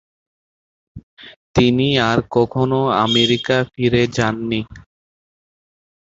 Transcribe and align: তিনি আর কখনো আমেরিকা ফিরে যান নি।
তিনি 1.55 1.87
আর 2.09 2.17
কখনো 2.35 2.79
আমেরিকা 3.05 3.57
ফিরে 3.71 4.03
যান 4.15 4.35
নি। 4.49 4.59